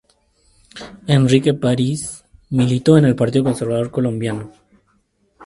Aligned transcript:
Henrique 1.07 1.53
París 1.53 2.25
militó 2.49 2.97
en 2.97 3.05
el 3.05 3.15
Partido 3.15 3.43
Conservador 3.43 3.91
Colombiano. 3.91 4.51